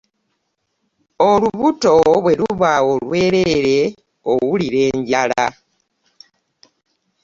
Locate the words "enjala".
4.91-5.45